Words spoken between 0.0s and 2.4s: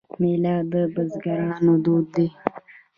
میله د بزګرانو دود دی.